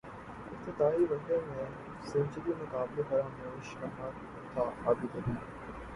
افتتاحی 0.51 1.03
one 1.09 1.19
day 1.27 1.37
میں 1.47 1.65
century 2.09 2.53
ناقابل 2.59 3.01
فراموش 3.09 3.75
لمحہ 3.77 4.09
تھاعابدعلی 4.53 5.33